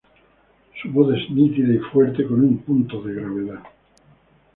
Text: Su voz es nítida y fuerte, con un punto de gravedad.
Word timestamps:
Su 0.81 0.89
voz 0.89 1.15
es 1.15 1.29
nítida 1.29 1.71
y 1.71 1.77
fuerte, 1.77 2.25
con 2.25 2.39
un 2.39 2.57
punto 2.57 3.03
de 3.03 3.13
gravedad. 3.13 3.61